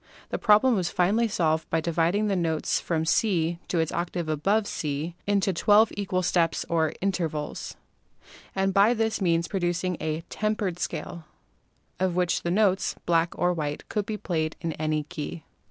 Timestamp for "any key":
14.73-15.43